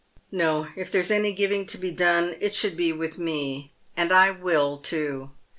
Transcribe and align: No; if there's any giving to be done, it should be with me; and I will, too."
No; 0.31 0.67
if 0.75 0.91
there's 0.91 1.11
any 1.11 1.31
giving 1.31 1.67
to 1.67 1.77
be 1.77 1.91
done, 1.91 2.35
it 2.39 2.55
should 2.55 2.75
be 2.75 2.91
with 2.91 3.19
me; 3.19 3.71
and 3.95 4.11
I 4.11 4.31
will, 4.31 4.77
too." 4.77 5.29